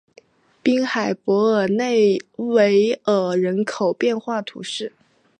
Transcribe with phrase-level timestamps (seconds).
[0.63, 4.93] 滨海伯内尔维尔人口变化图示